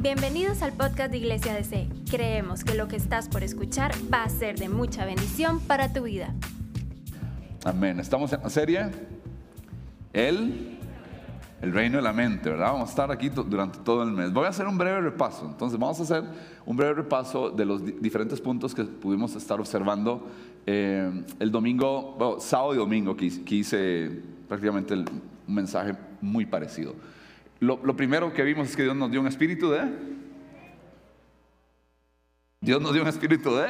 [0.00, 1.86] Bienvenidos al podcast de Iglesia DC.
[2.10, 6.04] Creemos que lo que estás por escuchar va a ser de mucha bendición para tu
[6.04, 6.34] vida.
[7.64, 8.00] Amén.
[8.00, 8.86] Estamos en la serie
[10.14, 10.78] El,
[11.60, 12.72] el reino de la mente, ¿verdad?
[12.72, 14.32] Vamos a estar aquí durante todo el mes.
[14.32, 15.44] Voy a hacer un breve repaso.
[15.46, 16.24] Entonces, vamos a hacer
[16.64, 20.26] un breve repaso de los di- diferentes puntos que pudimos estar observando
[20.66, 24.10] eh, el domingo, sábado y domingo, que hice
[24.48, 25.04] prácticamente el-
[25.46, 25.92] un mensaje
[26.22, 26.94] muy parecido.
[27.60, 29.88] Lo, lo primero que vimos es que Dios nos dio un espíritu de.
[32.60, 33.68] Dios nos dio un espíritu de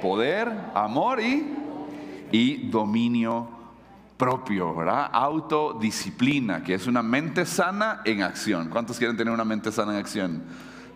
[0.00, 1.60] poder, amor y
[2.32, 3.48] y dominio
[4.16, 5.08] propio, ¿verdad?
[5.12, 8.68] Autodisciplina, que es una mente sana en acción.
[8.68, 10.42] ¿Cuántos quieren tener una mente sana en acción?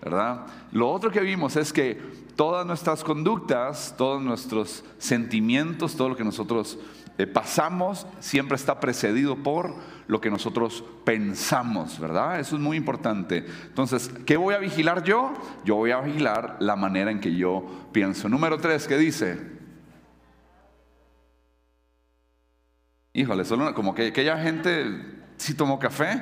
[0.02, 0.46] ¿Verdad?
[0.72, 1.94] Lo otro que vimos es que
[2.36, 6.78] todas nuestras conductas, todos nuestros sentimientos, todo lo que nosotros
[7.16, 9.74] eh, pasamos, siempre está precedido por
[10.08, 12.40] lo que nosotros pensamos, ¿verdad?
[12.40, 13.46] Eso es muy importante.
[13.66, 15.32] Entonces, ¿qué voy a vigilar yo?
[15.64, 18.28] Yo voy a vigilar la manera en que yo pienso.
[18.28, 19.38] Número tres, ¿qué dice?
[23.12, 24.84] Híjole, solo una- como que aquella gente
[25.36, 26.20] sí tomó café,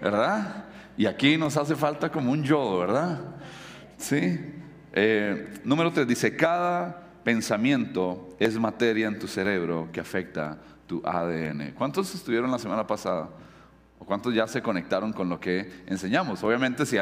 [0.00, 0.64] ¿verdad?
[0.96, 3.20] Y aquí nos hace falta como un yodo, ¿verdad?
[3.98, 4.40] Sí.
[4.92, 11.72] Eh, número tres dice, cada pensamiento es materia en tu cerebro que afecta tu ADN.
[11.76, 13.30] ¿Cuántos estuvieron la semana pasada?
[13.98, 16.42] ¿O cuántos ya se conectaron con lo que enseñamos?
[16.44, 16.98] Obviamente si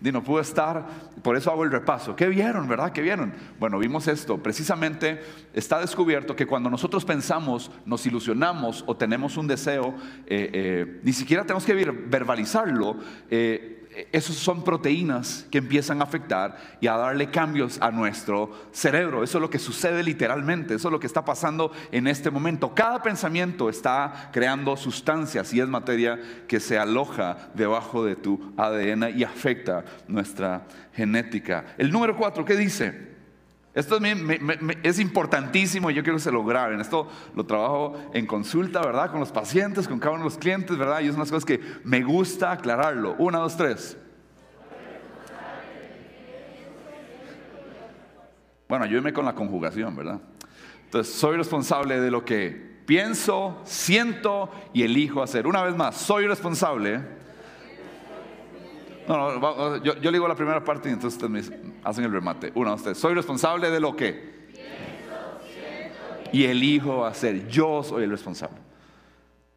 [0.00, 0.84] di, no pudo estar,
[1.22, 2.16] por eso hago el repaso.
[2.16, 2.90] ¿Qué vieron, verdad?
[2.92, 3.32] ¿Qué vieron?
[3.60, 4.38] Bueno, vimos esto.
[4.42, 5.20] Precisamente
[5.54, 9.94] está descubierto que cuando nosotros pensamos, nos ilusionamos o tenemos un deseo,
[10.26, 12.96] eh, eh, ni siquiera tenemos que ver- verbalizarlo.
[13.30, 13.78] eh,
[14.12, 19.22] esos son proteínas que empiezan a afectar y a darle cambios a nuestro cerebro.
[19.22, 22.74] Eso es lo que sucede literalmente, eso es lo que está pasando en este momento.
[22.74, 29.18] Cada pensamiento está creando sustancias y es materia que se aloja debajo de tu ADN
[29.18, 31.74] y afecta nuestra genética.
[31.78, 33.11] El número cuatro, ¿qué dice?
[33.74, 34.38] Esto me- me-
[34.82, 36.80] es importantísimo y yo quiero que se lo graben.
[36.80, 39.10] Esto lo trabajo en consulta, ¿verdad?
[39.10, 41.00] Con los pacientes, con cada uno de los clientes, ¿verdad?
[41.00, 43.14] Y es unas cosas que me gusta aclararlo.
[43.18, 43.96] Una, dos, tres.
[48.68, 50.20] Bueno, ayúdeme con la conjugación, ¿verdad?
[50.84, 55.46] Entonces, soy responsable de lo que pienso, siento y elijo hacer.
[55.46, 57.21] Una vez más, soy responsable.
[59.08, 62.12] No, no, yo, yo le digo la primera parte y entonces ustedes me hacen el
[62.12, 62.52] remate.
[62.54, 62.98] Una, tres.
[62.98, 64.32] Soy responsable de lo que
[66.32, 67.46] y elijo hacer.
[67.46, 68.56] Yo soy el responsable.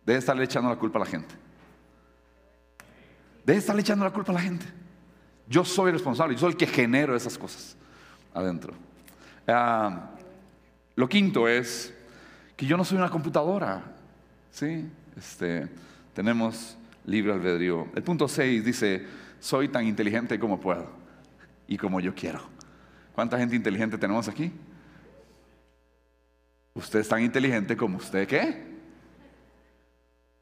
[0.06, 1.34] Debe estarle echando la culpa a la gente.
[3.46, 4.66] Debe estarle echando la culpa a la gente.
[5.48, 7.78] Yo soy responsable, yo soy el que genero esas cosas
[8.34, 8.74] adentro.
[9.48, 10.10] Ah,
[10.96, 11.94] lo quinto es
[12.56, 13.84] que yo no soy una computadora.
[14.52, 14.90] ¿sí?
[15.16, 15.68] Este,
[16.14, 17.88] tenemos libre albedrío.
[17.96, 19.06] El punto 6 dice,
[19.40, 20.90] soy tan inteligente como puedo
[21.68, 22.42] y como yo quiero.
[23.14, 24.52] ¿Cuánta gente inteligente tenemos aquí?
[26.74, 28.76] Usted es tan inteligente como usted, ¿qué?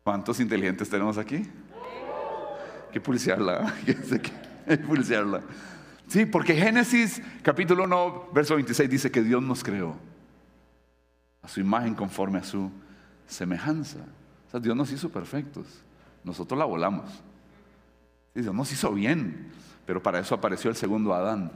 [0.04, 1.44] ¿Cuántos inteligentes tenemos aquí?
[2.92, 3.74] Que pulsearla,
[4.68, 5.42] que pulsearla.
[6.08, 9.96] Sí, porque Génesis capítulo 1, verso 26 dice que Dios nos creó
[11.42, 12.72] a su imagen conforme a su
[13.28, 14.00] semejanza.
[14.48, 15.66] O sea, Dios nos hizo perfectos.
[16.24, 17.10] Nosotros la volamos.
[18.34, 19.52] Dios nos hizo bien,
[19.86, 21.52] pero para eso apareció el segundo Adán,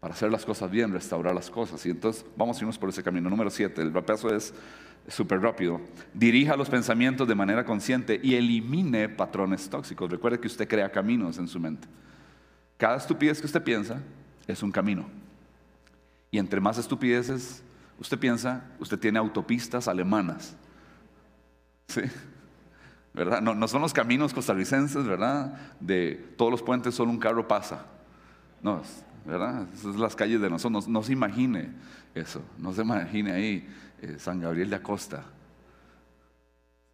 [0.00, 1.84] para hacer las cosas bien, restaurar las cosas.
[1.86, 3.28] Y entonces vamos a irnos por ese camino.
[3.28, 4.54] Número 7, el paso es
[5.08, 5.80] súper rápido.
[6.14, 10.10] Dirija los pensamientos de manera consciente y elimine patrones tóxicos.
[10.10, 11.88] Recuerde que usted crea caminos en su mente.
[12.76, 14.00] Cada estupidez que usted piensa
[14.46, 15.06] es un camino.
[16.30, 17.62] Y entre más estupideces
[17.98, 20.56] usted piensa, usted tiene autopistas alemanas.
[21.88, 22.02] ¿Sí?
[23.14, 23.40] ¿Verdad?
[23.40, 25.58] No, no son los caminos costarricenses, ¿verdad?
[25.80, 27.86] De todos los puentes solo un carro pasa.
[28.62, 28.82] No,
[29.24, 29.66] ¿verdad?
[29.72, 30.86] Esas son las calles de nosotros.
[30.88, 31.70] No, se imagine
[32.14, 32.42] eso.
[32.58, 33.68] No se imagine ahí
[34.02, 35.24] eh, San Gabriel de Acosta.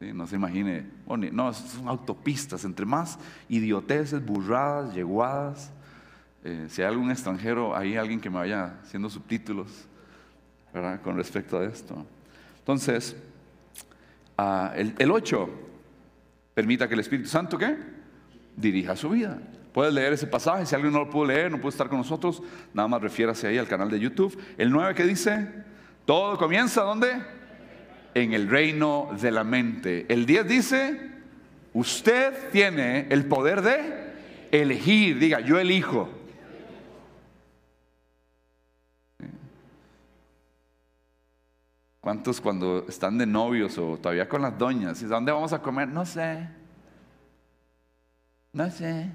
[0.01, 0.13] ¿Sí?
[0.13, 0.87] No se imagine.
[1.19, 2.65] ni- no, son autopistas.
[2.65, 5.73] Entre más idioteces, burradas, yeguadas.
[6.43, 9.87] Eh, si hay algún extranjero, hay alguien que me vaya haciendo subtítulos,
[10.73, 11.01] ¿verdad?
[11.03, 12.05] Con respecto a esto.
[12.59, 13.17] Entonces,
[14.37, 15.49] ah, el 8,
[16.55, 17.77] permita que el Espíritu Santo, ¿qué?
[18.57, 19.39] Dirija su vida.
[19.73, 22.41] Puedes leer ese pasaje, si alguien no lo pudo leer, no puede estar con nosotros,
[22.73, 24.41] nada más refiérase ahí al canal de YouTube.
[24.57, 25.49] El 9 que dice,
[26.05, 27.11] todo comienza ¿dónde?
[28.15, 30.07] En el reino de la mente.
[30.09, 31.11] El 10 dice,
[31.73, 34.05] usted tiene el poder de
[34.53, 36.09] elegir, diga, yo elijo.
[42.05, 45.01] ¿Cuántos cuando están de novios o todavía con las doñas?
[45.01, 45.89] ¿Y dónde vamos a comer?
[45.89, 46.47] No sé.
[48.53, 49.09] No sé.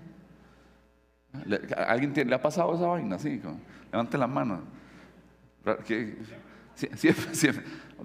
[1.77, 3.19] ¿A alguien le ha pasado esa vaina?
[3.19, 3.39] Sí,
[3.91, 4.61] levante la mano.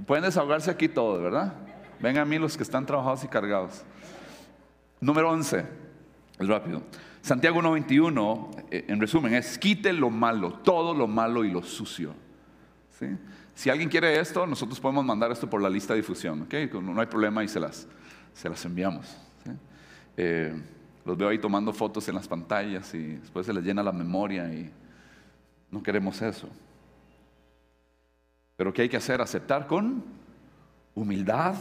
[0.07, 1.55] Pueden desahogarse aquí todos, ¿verdad?
[1.99, 3.87] Vengan a mí los que están trabajados y cargados.
[5.01, 5.65] Número 11,
[6.41, 6.83] es rápido.
[7.23, 12.13] Santiago 1.21, eh, en resumen, es quite lo malo, todo lo malo y lo sucio.
[13.55, 16.49] Si alguien quiere esto, nosotros podemos mandar esto por la lista de difusión,
[16.83, 17.87] No hay problema y se las,
[18.33, 19.17] se las enviamos.
[20.17, 20.55] Eh,
[21.05, 24.53] los veo ahí tomando fotos en las pantallas y después se les llena la memoria
[24.53, 24.71] y
[25.71, 26.49] no queremos eso.
[28.57, 29.21] Pero ¿qué hay que hacer?
[29.21, 30.05] Aceptar con
[30.95, 31.55] humildad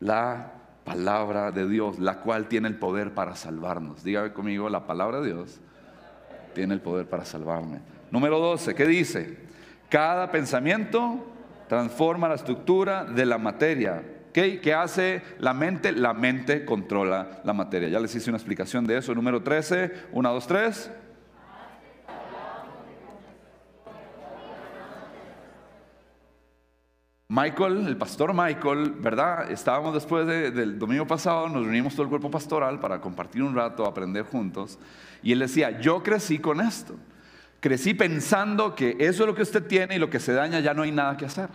[0.00, 0.52] la
[0.84, 4.02] palabra de Dios, la cual tiene el poder para salvarnos.
[4.02, 5.60] Dígame conmigo, la palabra de Dios
[6.54, 7.80] tiene el poder para salvarme.
[8.10, 9.44] Número 12, ¿qué dice?
[9.94, 11.24] Cada pensamiento
[11.68, 14.02] transforma la estructura de la materia
[14.32, 15.92] ¿Qué hace la mente?
[15.92, 17.88] La mente controla la materia.
[17.88, 19.14] Ya les hice una explicación de eso.
[19.14, 20.90] Número 13, 1, 2, 3.
[27.28, 29.48] Michael, el pastor Michael, ¿verdad?
[29.52, 33.86] Estábamos después del domingo pasado, nos reunimos todo el cuerpo pastoral para compartir un rato,
[33.86, 34.80] aprender juntos.
[35.22, 36.96] Y él decía, yo crecí con esto.
[37.64, 40.74] Crecí pensando que eso es lo que usted tiene y lo que se daña ya
[40.74, 41.48] no hay nada que hacer.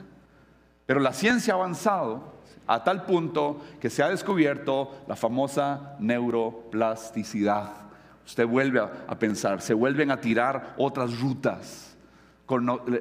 [0.87, 2.33] Pero la ciencia ha avanzado
[2.65, 7.73] a tal punto que se ha descubierto la famosa neuroplasticidad.
[8.25, 11.95] Usted vuelve a, pensar, se vuelven a tirar otras rutas.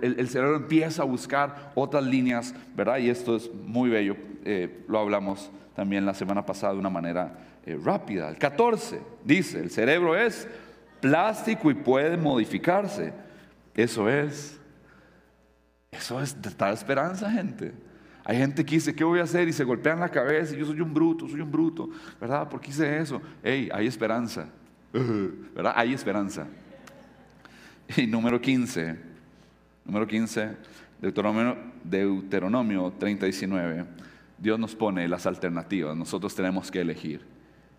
[0.03, 2.99] El, cerebro empieza a buscar otras líneas, ¿verdad?
[2.99, 4.19] Y esto es muy bello.
[4.45, 8.29] Eh, lo hablamos también la semana pasada de una manera eh, rápida.
[8.29, 10.47] El 14 dice, el cerebro es
[11.01, 13.13] plástico y puede modificarse.
[13.75, 14.59] Eso es,
[15.91, 17.73] eso es tal esperanza, gente.
[18.25, 19.49] Hay gente que dice, ¿qué voy a hacer?
[19.49, 21.89] Y se golpean la cabeza, y yo soy un bruto, soy un bruto,
[22.21, 22.47] ¿verdad?
[22.49, 23.23] ¿Por qué hice eso?
[23.43, 24.49] Hey, hay esperanza,
[25.55, 25.73] ¿verdad?
[25.75, 26.47] Hay esperanza.
[27.97, 28.97] Y número 15,
[29.87, 30.57] número 15,
[31.01, 33.87] Deuteronomio, Deuteronomio 30, 19,
[34.37, 37.23] Dios nos pone las alternativas, nosotros tenemos que elegir.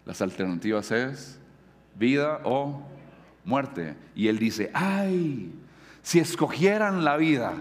[0.03, 1.39] Las alternativas es
[1.95, 2.81] vida o
[3.43, 3.95] muerte.
[4.15, 5.53] Y Él dice, ay,
[6.01, 7.53] si escogieran la vida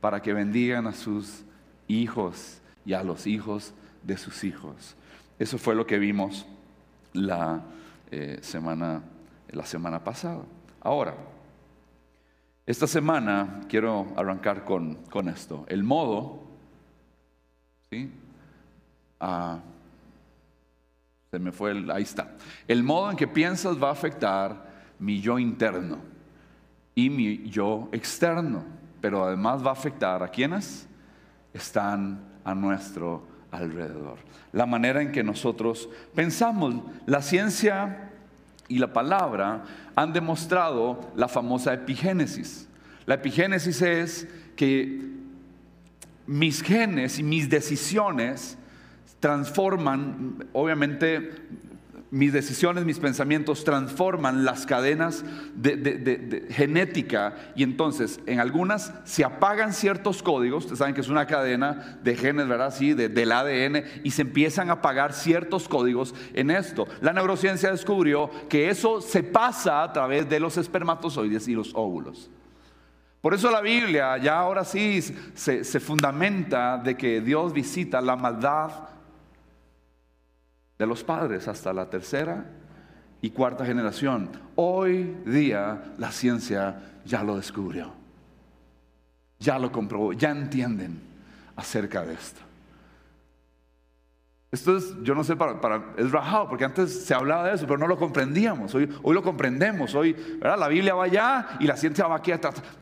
[0.00, 1.44] para que bendigan a sus
[1.86, 4.96] hijos y a los hijos de sus hijos.
[5.38, 6.46] Eso fue lo que vimos
[7.12, 7.62] la,
[8.10, 9.02] eh, semana,
[9.50, 10.42] la semana pasada.
[10.80, 11.14] Ahora,
[12.66, 15.64] esta semana quiero arrancar con, con esto.
[15.68, 16.42] El modo,
[17.90, 18.10] ¿sí?
[19.20, 19.60] Ah,
[21.30, 22.36] se me fue, el, ahí está.
[22.66, 24.67] El modo en que piensas va a afectar
[24.98, 25.98] mi yo interno
[26.94, 28.64] y mi yo externo,
[29.00, 30.88] pero además va a afectar a quiénes?
[31.52, 34.18] están a nuestro alrededor.
[34.52, 38.10] La manera en que nosotros pensamos, la ciencia
[38.68, 39.64] y la palabra
[39.94, 42.68] han demostrado la famosa epigénesis.
[43.06, 45.00] La epigénesis es que
[46.26, 48.58] mis genes y mis decisiones
[49.20, 51.30] transforman, obviamente
[52.10, 55.24] mis decisiones, mis pensamientos transforman las cadenas
[55.54, 61.26] de, genética y entonces en algunas se apagan ciertos códigos, ustedes saben que es una
[61.26, 62.74] cadena de genes, ¿verdad?
[62.74, 66.86] Sí, del ADN y se empiezan a apagar ciertos códigos en esto.
[67.00, 72.30] La neurociencia descubrió que eso se pasa a través de los espermatozoides y los óvulos.
[73.20, 75.02] Por eso la Biblia ya ahora sí
[75.34, 78.97] se, se fundamenta de que Dios visita la maldad
[80.78, 82.46] de los padres hasta la tercera
[83.20, 84.30] y cuarta generación.
[84.54, 87.92] Hoy día la ciencia ya lo descubrió,
[89.38, 91.00] ya lo comprobó, ya entienden
[91.56, 92.40] acerca de esto.
[94.50, 97.78] Esto es, yo no sé, para, es rajado, porque antes se hablaba de eso, pero
[97.78, 98.74] no lo comprendíamos.
[98.74, 99.94] Hoy, hoy lo comprendemos.
[99.94, 100.16] Hoy.
[100.40, 102.32] La Biblia va allá y la ciencia va aquí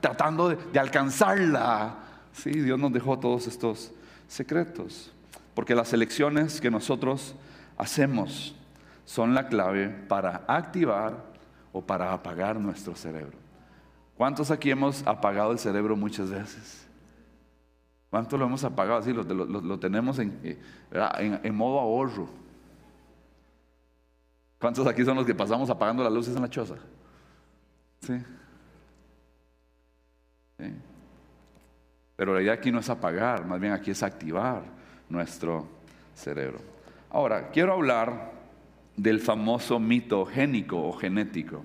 [0.01, 1.97] tratando de, de alcanzarla.
[2.33, 3.91] Sí, Dios nos dejó todos estos
[4.29, 5.13] secretos.
[5.55, 7.35] Porque las elecciones que nosotros
[7.77, 8.55] hacemos
[9.05, 11.15] son la clave para activar
[11.73, 13.39] o para apagar nuestro cerebro.
[14.17, 16.87] ¿Cuántos aquí hemos apagado el cerebro muchas veces?
[18.11, 19.03] ¿Cuántos lo hemos apagado?
[19.03, 20.59] Sí, lo, tenemos eh,
[20.91, 22.29] en, modo ahorro.
[24.59, 26.77] ¿Cuántos aquí son los que pasamos apagando las luces en la choza?
[28.01, 28.25] Sí.
[32.17, 34.63] Pero la idea aquí no es apagar, más bien aquí es activar
[35.11, 35.69] nuestro
[36.15, 36.76] cerebro.
[37.11, 38.33] Ahora, quiero hablar
[38.97, 41.63] del famoso mito génico o genético.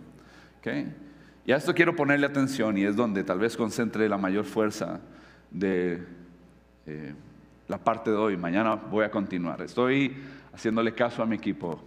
[1.46, 5.00] Y a esto quiero ponerle atención y es donde tal vez concentre la mayor fuerza
[5.50, 6.04] de
[6.86, 7.14] eh,
[7.68, 8.38] la parte de hoy.
[8.38, 9.62] Mañana voy a continuar.
[9.62, 10.16] Estoy
[10.54, 11.82] haciéndole caso a mi equipo,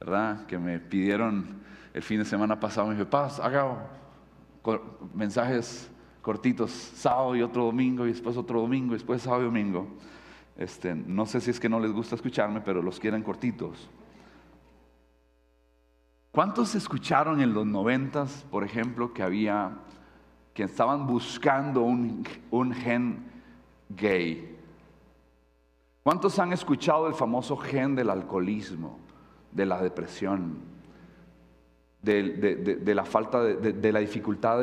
[0.00, 0.46] ¿verdad?
[0.46, 1.60] Que me pidieron
[1.92, 3.86] el fin de semana pasado me dijo, Paz, haga
[5.14, 5.90] mensajes
[6.22, 9.88] cortitos, sábado y otro domingo, y después otro domingo, y después sábado y domingo.
[10.60, 13.88] Este, no sé si es que no les gusta escucharme, pero los quieren cortitos.
[16.30, 19.78] ¿Cuántos escucharon en los noventas, por ejemplo, que había,
[20.52, 22.26] que estaban buscando un,
[22.74, 23.24] gen
[23.88, 24.54] gay?
[26.02, 28.98] ¿Cuántos han escuchado el famoso gen del alcoholismo,
[29.50, 30.58] de la depresión,
[32.02, 34.60] de, la falta de, la dificultad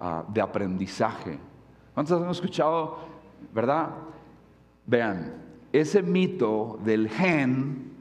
[0.00, 1.38] ah, de, aprendizaje?
[1.94, 2.98] ¿Cuántos han escuchado,
[3.54, 4.11] verdad?
[4.86, 5.34] Vean,
[5.72, 7.92] ese mito del gen,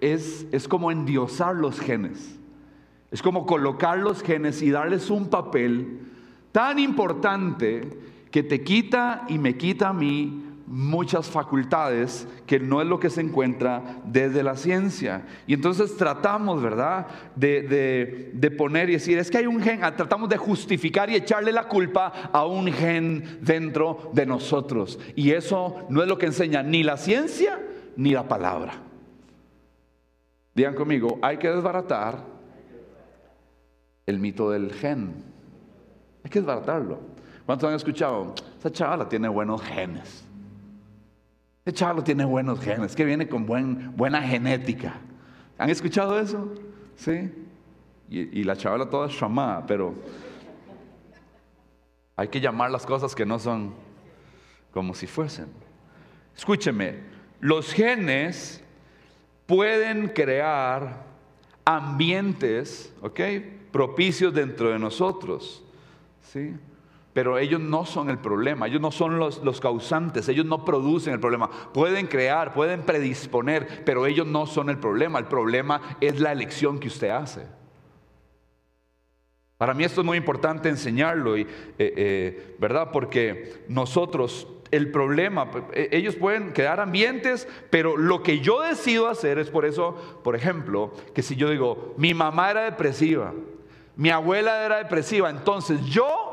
[0.00, 2.38] es, es como endiosar los genes.
[3.10, 6.00] Es como colocar los genes y darles un papel
[6.52, 7.98] tan importante
[8.30, 13.08] que te quita y me quita a mí muchas facultades que no es lo que
[13.08, 15.22] se encuentra desde la ciencia.
[15.46, 20.28] Y entonces tratamos, ¿verdad?, de, de, poner y decir, es que hay un gen, tratamos
[20.28, 24.98] de justificar y echarle la culpa a un gen dentro de nosotros.
[25.16, 27.58] Y eso no es lo que enseña ni la ciencia
[27.96, 28.74] ni la palabra.
[30.54, 32.24] Digan conmigo, hay que desbaratar
[34.04, 35.24] el mito del gen.
[36.24, 36.98] Hay que desbaratarlo.
[37.46, 38.34] ¿Cuántos han escuchado?
[38.58, 40.27] Esa chavala tiene buenos genes.
[41.68, 44.94] Ese chaval tiene buenos genes, que viene con buen, buena genética.
[45.58, 46.54] ¿Han escuchado eso?
[46.96, 47.30] Sí.
[48.08, 49.92] Y, la chavala toda chamada, pero
[52.16, 53.74] hay que llamar las cosas que no son
[54.72, 55.48] como si fuesen.
[56.34, 57.00] Escúcheme,
[57.38, 58.64] los genes
[59.44, 61.04] pueden crear
[61.66, 63.20] ambientes, ¿ok?
[63.70, 65.62] Propicios dentro de nosotros,
[66.22, 66.54] ¿sí?
[67.18, 71.18] Pero ellos no son el problema, ellos no son los, causantes, ellos no producen el
[71.18, 71.50] problema.
[71.50, 75.18] Pueden crear, pueden predisponer, pero ellos no son el problema.
[75.18, 77.44] El problema es la elección que usted hace.
[79.56, 81.46] Para mí esto es muy importante enseñarlo, y, eh,
[81.78, 82.90] eh, ¿verdad?
[82.92, 85.50] Porque nosotros el problema.
[85.72, 90.36] E, ellos pueden crear ambientes, pero lo que yo decido hacer es por eso, por
[90.36, 93.34] ejemplo, que si yo digo, mi mamá era depresiva,
[93.96, 96.27] mi abuela era depresiva, entonces yo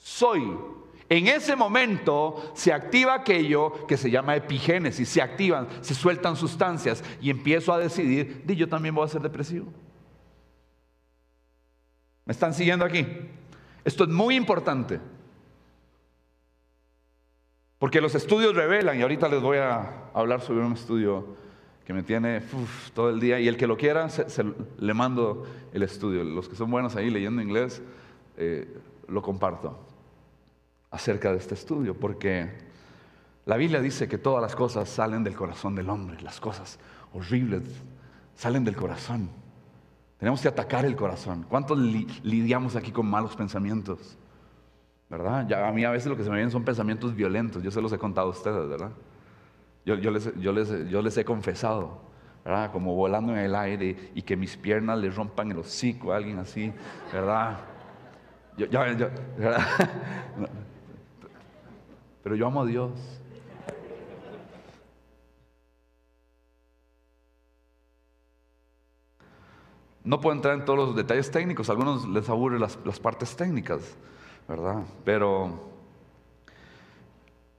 [0.00, 0.56] soy.
[1.08, 7.02] En ese momento se activa aquello que se llama epigénesis, se activan, se sueltan sustancias
[7.20, 9.66] y empiezo a decidir, di yo también voy a ser depresivo.
[12.24, 13.04] ¿Me están siguiendo aquí?
[13.84, 15.00] Esto es muy importante.
[17.80, 21.34] Porque los estudios revelan, y ahorita les voy a hablar sobre un estudio
[21.84, 22.42] que me tiene
[22.94, 24.06] todo el día, y el que lo quiera,
[24.78, 26.22] le mando el estudio.
[26.22, 27.82] Los que son buenos ahí leyendo inglés,
[28.36, 28.68] eh,
[29.08, 29.89] lo comparto
[30.90, 32.50] acerca de este estudio, porque
[33.46, 36.78] la Biblia dice que todas las cosas salen del corazón del hombre, las cosas
[37.12, 37.62] horribles
[38.34, 39.30] salen del corazón.
[40.18, 41.46] Tenemos que atacar el corazón.
[41.48, 44.18] ¿Cuántos lidiamos aquí con malos pensamientos?
[45.10, 45.46] ¿verdad?
[45.48, 47.82] Ya a mí a veces lo que se me vienen son pensamientos violentos, yo se
[47.82, 48.92] los he contado a ustedes, ¿verdad?
[49.84, 52.00] Yo, les, yo, les, yo les he confesado,
[52.44, 52.70] ¿verdad?
[52.70, 56.38] Como volando en el aire y que mis piernas le rompan el hocico a alguien
[56.38, 56.72] así,
[57.12, 57.58] ¿verdad?
[58.56, 58.68] Yo,
[59.36, 59.66] ¿verdad?
[62.22, 62.90] Pero yo amo a Dios.
[70.02, 73.36] No puedo entrar en todos los detalles técnicos, a algunos les aburren las, las partes
[73.36, 73.96] técnicas.
[74.50, 74.82] ¿verdad?
[75.04, 75.70] Pero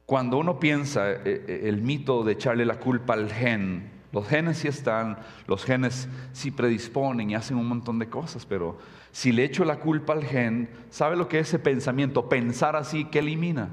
[0.05, 4.57] cuando uno piensa eh, eh, el mito de echarle la culpa al gen, los genes
[4.57, 8.77] sí están, los genes sí predisponen y hacen un montón de cosas, pero
[9.13, 12.27] si le echo la culpa al gen, ¿sabe lo que es ese pensamiento?
[12.27, 13.69] Pensar así, ¿qué elimina?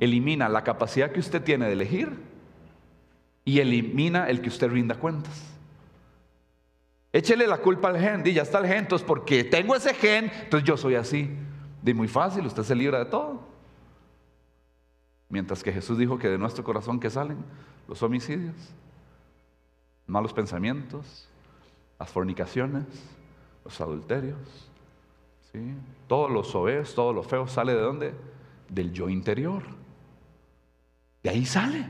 [0.00, 2.12] Elimina la capacidad que usted tiene de elegir
[3.44, 5.42] y elimina el que usted rinda cuentas.
[7.12, 10.30] Échele la culpa al gen, y ya está el gen, entonces porque tengo ese gen,
[10.42, 11.30] entonces yo soy así.
[11.82, 13.40] De muy fácil, usted se libra de todo.
[15.30, 17.38] Mientras que Jesús dijo que de nuestro corazón que salen
[17.86, 18.54] los homicidios,
[20.06, 21.28] malos pensamientos,
[21.98, 22.84] las fornicaciones,
[23.64, 24.38] los adulterios,
[25.52, 25.74] ¿sí?
[26.06, 28.14] todos los soez, todo lo feo sale de dónde?
[28.68, 29.62] Del yo interior.
[31.22, 31.88] De ahí sale.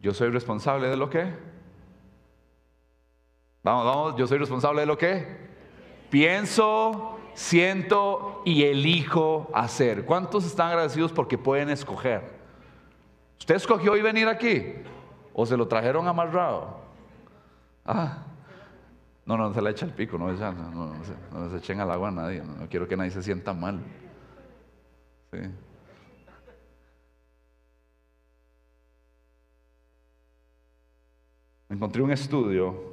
[0.00, 1.32] Yo soy responsable de lo que.
[3.62, 5.52] Vamos, vamos, yo soy responsable de lo que.
[6.10, 10.04] Pienso, siento y elijo hacer.
[10.04, 12.22] ¿Cuántos están agradecidos porque pueden escoger?
[13.38, 14.74] ¿Usted escogió hoy venir aquí?
[15.32, 16.80] ¿O se lo trajeron amarrado?
[17.84, 18.18] Ah,
[19.24, 22.42] no, no, se le echa el pico, no, no, se, echen al agua a nadie,
[22.42, 23.80] no, quiero que nadie se sienta mal.
[31.72, 32.92] Encontré un estudio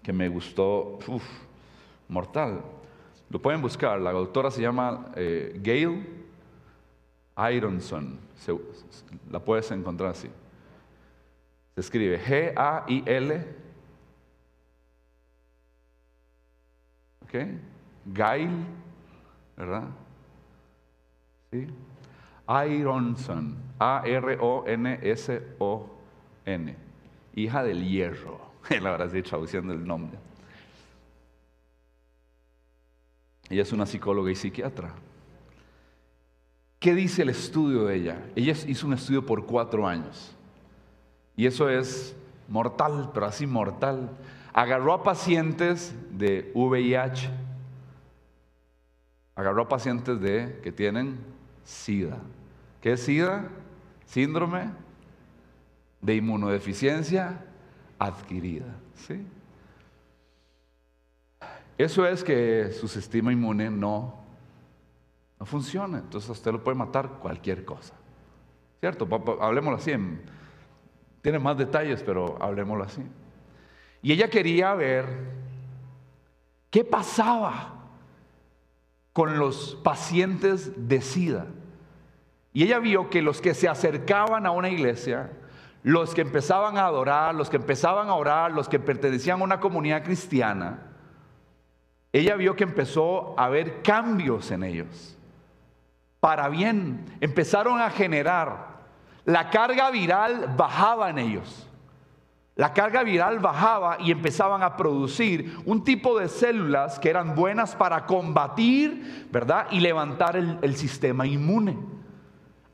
[0.00, 1.00] que me gustó,
[2.08, 2.62] mortal.
[3.28, 6.06] Lo pueden buscar, la autora se llama eh, Gail
[7.52, 8.16] Ironson,
[9.28, 10.30] la puedes encontrar así.
[11.74, 13.44] Se escribe G-A-I-L,
[17.24, 17.34] ¿ok?
[18.14, 18.66] Gail,
[19.56, 19.88] ¿verdad?
[21.50, 21.66] ¿Sí?
[22.70, 24.46] Ironson, A-R-O-N-S-O-N,
[27.36, 30.18] hija del hierro, verdad sí, traduciendo el nombre.
[33.48, 34.92] Ella es una psicóloga y psiquiatra.
[36.80, 38.24] ¿Qué dice el estudio de ella?
[38.34, 40.34] Ella hizo un estudio por cuatro años.
[41.36, 42.16] Y eso es
[42.48, 44.10] mortal, pero así mortal.
[44.52, 47.30] Agarró a pacientes de VIH,
[49.36, 51.18] agarró a pacientes de, que tienen
[51.64, 52.18] SIDA.
[52.80, 53.48] ¿Qué es SIDA?
[54.06, 54.85] Síndrome
[56.06, 57.44] de inmunodeficiencia
[57.98, 58.76] adquirida.
[58.94, 59.26] ¿sí?
[61.76, 64.14] Eso es que su sistema inmune no,
[65.38, 65.98] no funciona.
[65.98, 67.94] Entonces usted lo puede matar cualquier cosa.
[68.80, 69.06] ¿Cierto?
[69.40, 69.90] Hablemoslo así.
[69.90, 70.22] en-
[71.22, 73.02] tiene más detalles, pero hablemoslo así.
[74.00, 75.06] Y ella quería ver
[76.70, 77.72] qué pasaba
[79.12, 81.46] con los pacientes de SIDA.
[82.52, 85.30] Y ella vio que los que se acercaban a una iglesia,
[85.86, 89.60] los que empezaban a adorar, los que empezaban a orar, los que pertenecían a una
[89.60, 90.80] comunidad cristiana,
[92.12, 95.16] ella vio que empezó a haber cambios en ellos.
[96.18, 98.78] Para bien, empezaron a generar.
[99.26, 101.70] La carga viral bajaba en ellos.
[102.56, 107.76] La carga viral bajaba y empezaban a producir un tipo de células que eran buenas
[107.76, 109.68] para combatir, ¿verdad?
[109.70, 111.78] Y levantar el, el sistema inmune.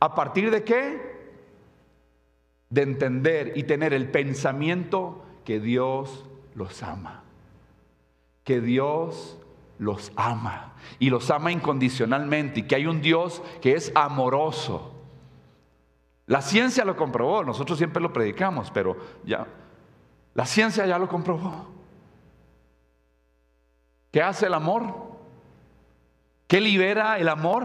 [0.00, 1.11] ¿A partir de qué?
[2.72, 6.24] De entender y tener el pensamiento que Dios
[6.54, 7.22] los ama.
[8.44, 9.38] Que Dios
[9.78, 10.72] los ama.
[10.98, 12.60] Y los ama incondicionalmente.
[12.60, 14.92] Y que hay un Dios que es amoroso.
[16.26, 19.46] La ciencia lo comprobó, nosotros siempre lo predicamos, pero ya,
[20.34, 21.66] la ciencia ya lo comprobó.
[24.10, 24.82] ¿Qué hace el amor?
[26.46, 27.64] ¿Qué libera el amor?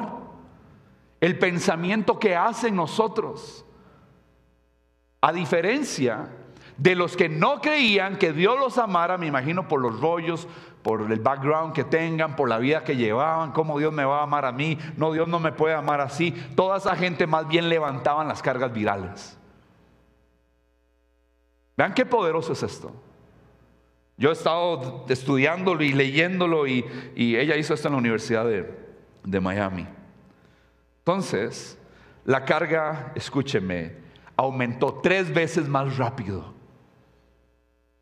[1.19, 3.65] El pensamiento que hace en nosotros.
[5.21, 6.29] A diferencia
[6.77, 10.47] de los que no creían que Dios los amara, me imagino por los rollos,
[10.83, 14.23] por el background que tengan, por la vida que llevaban, cómo Dios me va a
[14.23, 16.31] amar a mí, no, Dios no me puede amar así.
[16.55, 19.37] Toda esa gente más bien levantaban las cargas virales.
[21.75, 22.91] Vean qué poderoso es esto.
[24.17, 28.71] Yo he estado estudiándolo y leyéndolo y, y ella hizo esto en la Universidad de,
[29.23, 29.87] de Miami.
[30.99, 31.77] Entonces,
[32.25, 34.06] la carga, escúcheme,
[34.37, 36.53] aumentó tres veces más rápido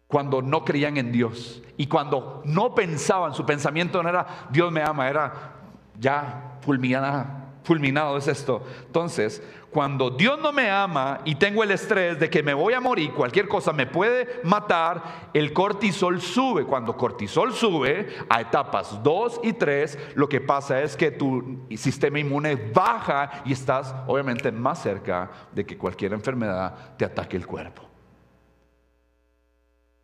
[0.07, 4.83] cuando no creían en Dios y cuando no pensaban, su pensamiento no era Dios me
[4.83, 5.53] ama, era
[5.99, 8.63] ya fulminado es esto.
[8.85, 9.41] Entonces,
[9.75, 13.11] cuando Dios no me ama y tengo el estrés de que me voy a morir,
[13.11, 16.63] cualquier cosa me puede matar, el cortisol sube.
[16.63, 22.17] Cuando cortisol sube a etapas 2 y 3, lo que pasa es que tu sistema
[22.19, 27.81] inmune baja y estás obviamente más cerca de que cualquier enfermedad te ataque el cuerpo.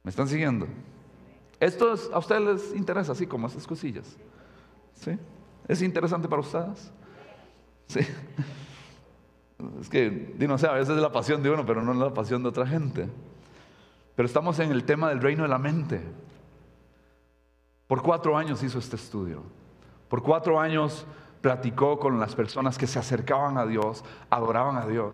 [0.04, 0.68] ¿Me están siguiendo?
[1.62, 4.18] Esto es- a ustedes les interesa, así como estas cosillas.
[4.96, 5.18] ¿Sí?
[5.66, 6.92] ¿Es interesante para ustedes?
[7.88, 8.02] Sí.
[9.80, 12.14] Es que, no sé, a veces es la pasión de uno, pero no es la
[12.14, 13.10] pasión de otra gente.
[14.16, 16.02] Pero estamos en el tema del reino de la mente.
[17.88, 19.44] Por cuatro años hizo este estudio.
[20.08, 21.06] Por cuatro años
[21.42, 25.14] platicó con las personas que se acercaban a Dios, adoraban a Dios.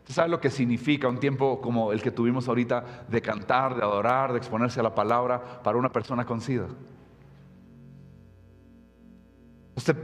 [0.00, 3.82] ¿Usted sabe lo que significa un tiempo como el que tuvimos ahorita de cantar, de
[3.82, 6.68] adorar, de exponerse a la palabra para una persona con SIDA?
[9.76, 9.96] Usted,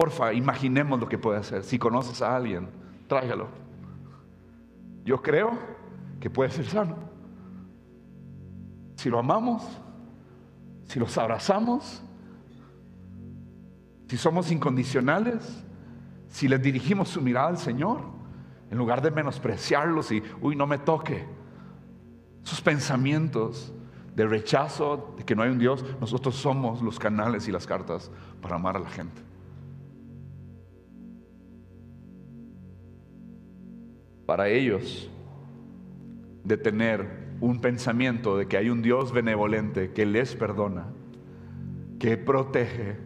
[0.00, 1.62] porfa, imaginemos lo que puede hacer.
[1.62, 2.70] Si conoces a alguien,
[3.06, 3.48] tráigalo.
[5.04, 5.58] Yo creo
[6.18, 6.96] que puede ser sano.
[8.96, 9.62] Si lo amamos,
[10.84, 12.02] si los abrazamos,
[14.08, 15.62] si somos incondicionales,
[16.28, 18.00] si les dirigimos su mirada al Señor,
[18.70, 21.26] en lugar de menospreciarlos y, uy, no me toque,
[22.42, 23.70] sus pensamientos
[24.16, 28.10] de rechazo, de que no hay un Dios, nosotros somos los canales y las cartas
[28.40, 29.29] para amar a la gente.
[34.30, 35.10] Para ellos,
[36.44, 40.86] de tener un pensamiento de que hay un Dios benevolente que les perdona,
[41.98, 42.96] que protege,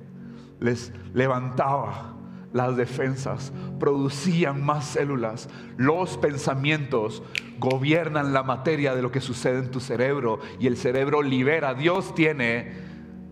[0.61, 2.15] les levantaba
[2.53, 5.49] las defensas, producían más células.
[5.79, 7.23] Los pensamientos
[7.59, 11.73] gobiernan la materia de lo que sucede en tu cerebro y el cerebro libera.
[11.73, 12.71] Dios tiene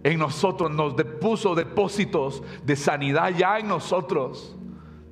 [0.02, 4.57] en nosotros, nos puso depósitos de sanidad ya en nosotros.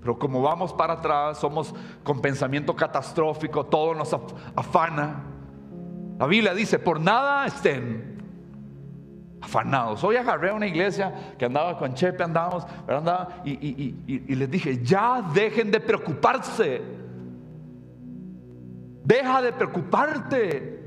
[0.00, 4.14] Pero como vamos para atrás, somos con pensamiento catastrófico, todo nos
[4.56, 5.24] afana.
[6.18, 8.18] La Biblia dice, por nada estén
[9.40, 10.02] afanados.
[10.04, 14.82] Hoy agarré a una iglesia que andaba con Chepe, andábamos, andaba, y, y les dije,
[14.82, 16.82] ya dejen de preocuparse.
[19.04, 20.80] Deja de preocuparte.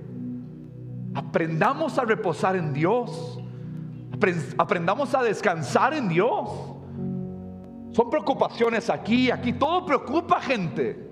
[1.15, 3.39] Aprendamos a reposar en Dios.
[4.57, 6.72] Aprendamos a descansar en Dios.
[7.93, 11.11] Son preocupaciones aquí, aquí, todo preocupa gente.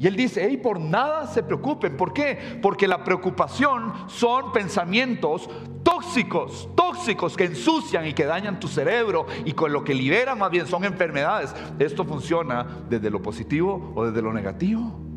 [0.00, 1.94] Y él dice, hey, por nada se preocupen.
[1.94, 2.58] ¿Por qué?
[2.62, 5.48] Porque la preocupación son pensamientos
[5.82, 10.50] tóxicos, tóxicos que ensucian y que dañan tu cerebro y con lo que liberan más
[10.50, 11.54] bien son enfermedades.
[11.78, 15.09] Esto funciona desde lo positivo o desde lo negativo.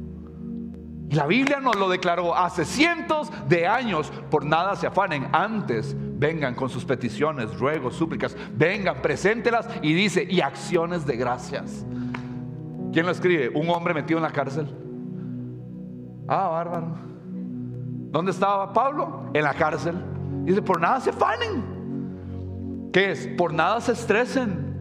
[1.13, 4.11] La Biblia nos lo declaró hace cientos de años.
[4.31, 5.27] Por nada se afanen.
[5.31, 8.35] Antes vengan con sus peticiones, ruegos, súplicas.
[8.55, 11.85] Vengan, preséntelas y dice, y acciones de gracias.
[12.91, 13.49] ¿Quién lo escribe?
[13.49, 14.67] Un hombre metido en la cárcel.
[16.27, 16.95] Ah, bárbaro.
[18.11, 19.29] ¿Dónde estaba Pablo?
[19.33, 19.95] En la cárcel.
[20.45, 22.89] Dice, por nada se afanen.
[22.91, 23.27] ¿Qué es?
[23.37, 24.73] Por nada se estresen.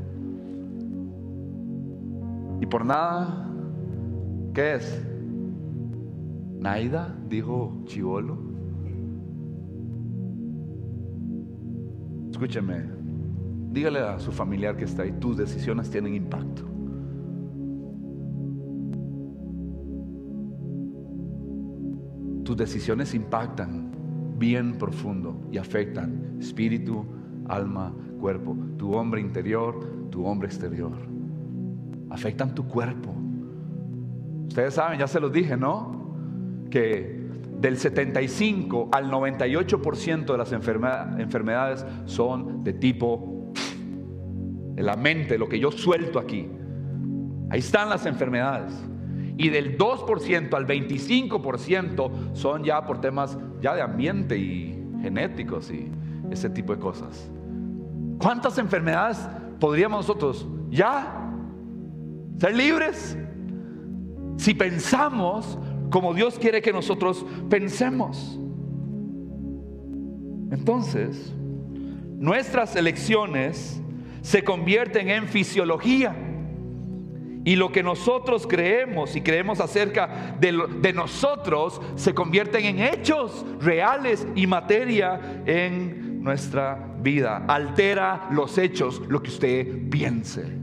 [2.60, 3.48] Y por nada,
[4.54, 5.11] ¿qué es?
[6.62, 8.38] Naida, dijo Chivolo.
[12.30, 12.84] Escúcheme,
[13.70, 16.72] dígale a su familiar que está ahí, tus decisiones tienen impacto.
[22.44, 23.90] tus decisiones impactan
[24.38, 27.06] bien profundo y afectan espíritu,
[27.48, 30.92] alma, cuerpo, tu hombre interior, tu hombre exterior.
[32.10, 33.14] Afectan tu cuerpo.
[34.48, 36.01] Ustedes saben, ya se los dije, ¿no?
[36.72, 37.20] Que
[37.60, 43.52] del 75 al 98% de las enfermedades son de tipo
[44.74, 46.48] de la mente, lo que yo suelto aquí.
[47.50, 48.72] Ahí están las enfermedades
[49.36, 55.90] y del 2% al 25% son ya por temas ya de ambiente y genéticos y
[56.30, 57.30] ese tipo de cosas.
[58.18, 59.28] ¿Cuántas enfermedades
[59.60, 61.30] podríamos nosotros ya
[62.38, 63.18] ser libres
[64.36, 65.58] si pensamos
[65.92, 68.38] como Dios quiere que nosotros pensemos?
[70.50, 71.32] Entonces,
[72.18, 73.80] nuestras elecciones
[74.22, 76.16] se convierten en fisiología
[77.44, 84.26] y lo que nosotros creemos y creemos acerca de, nosotros se convierten en hechos reales
[84.34, 87.44] y materia en nuestra vida.
[87.48, 90.61] Altera los hechos, lo que usted piense.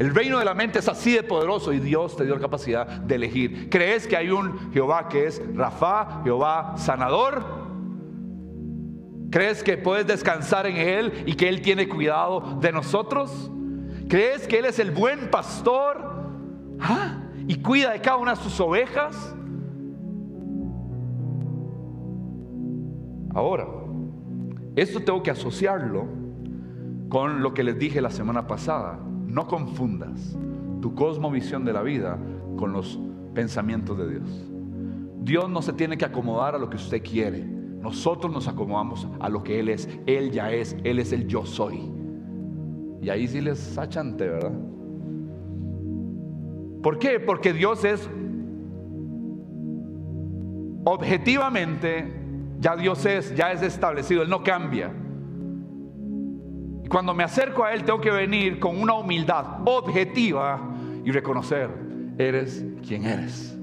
[0.00, 2.86] El reino de la mente es así de poderoso y Dios te dio la capacidad
[2.86, 3.68] de elegir.
[3.68, 7.44] ¿Crees que hay un Jehová que es Rafa, Jehová sanador?
[9.30, 13.50] ¿Crees que puedes descansar en Él y que Él tiene cuidado de nosotros?
[14.08, 15.98] ¿Crees que Él es el buen pastor?
[16.80, 17.18] ¿Ah?
[17.46, 19.36] Y cuida de cada una de sus ovejas.
[23.34, 23.66] Ahora,
[24.76, 26.06] esto tengo que asociarlo
[27.10, 28.98] con lo que les dije la semana pasada.
[29.30, 30.36] No confundas
[30.80, 32.18] tu cosmovisión de la vida
[32.56, 32.98] con los
[33.32, 34.46] pensamientos de Dios.
[35.22, 37.44] Dios no se tiene que acomodar a lo que usted quiere.
[37.44, 39.88] Nosotros nos acomodamos a lo que Él es.
[40.06, 40.76] Él ya es.
[40.82, 41.90] Él es el yo soy.
[43.00, 44.52] Y ahí sí les achante, ¿verdad?
[46.82, 47.20] ¿Por qué?
[47.20, 48.10] Porque Dios es
[50.84, 52.12] objetivamente,
[52.58, 54.92] ya Dios es, ya es establecido, Él no cambia.
[56.90, 60.60] Cuando me acerco a Él tengo que venir con una humildad objetiva
[61.04, 61.70] y reconocer,
[62.18, 63.56] eres quien eres.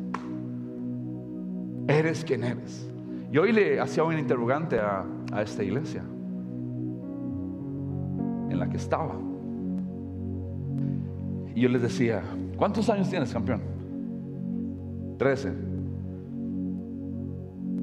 [1.90, 2.90] Eres quien eres.
[3.30, 6.04] Y hoy le hacía un interrogante a, a esta iglesia
[8.50, 9.16] en la que estaba.
[11.54, 12.24] Y yo les decía,
[12.56, 13.62] ¿cuántos años tienes, campeón?
[15.18, 15.52] Trece.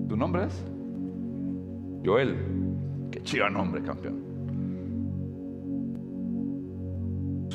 [0.09, 0.65] ¿Tu nombre es?
[2.03, 2.35] Joel.
[3.11, 4.34] Qué chido nombre, campeón.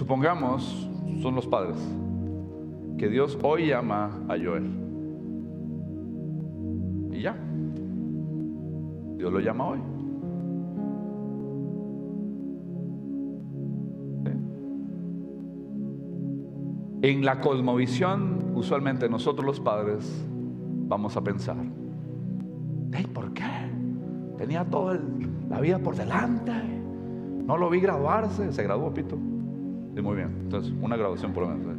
[0.09, 0.89] Supongamos,
[1.21, 1.77] son los padres,
[2.97, 4.67] que Dios hoy llama a Joel.
[7.11, 7.37] Y ya.
[9.17, 9.79] Dios lo llama hoy.
[17.03, 20.25] En la cosmovisión, usualmente nosotros los padres
[20.87, 21.57] vamos a pensar,
[23.13, 23.43] ¿por qué?
[24.39, 24.99] Tenía toda
[25.51, 26.51] la vida por delante,
[27.45, 29.15] no lo vi graduarse, se graduó Pito.
[29.95, 30.29] Muy bien.
[30.43, 31.77] Entonces, una graduación por lo menos.